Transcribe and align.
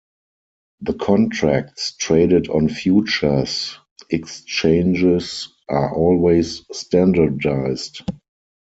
The 0.79 0.95
contracts 0.95 1.91
traded 1.95 2.49
on 2.49 2.69
futures 2.69 3.77
exchanges 4.09 5.49
are 5.69 5.95
always 5.95 6.63
standardized. 6.71 8.01